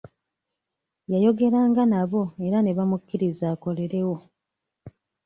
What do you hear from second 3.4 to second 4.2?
akolerewo.